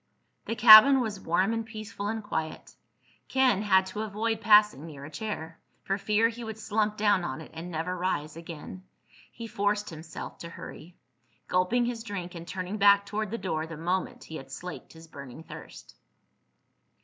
[0.45, 2.73] The cabin was warm and peaceful and quiet.
[3.27, 7.39] Ken had to avoid passing near a chair, for fear he would slump down on
[7.39, 8.81] it and never rise again.
[9.31, 10.97] He forced himself to hurry,
[11.47, 15.05] gulping his drink and turning back toward the door the moment he had slaked his
[15.07, 15.93] burning thirst.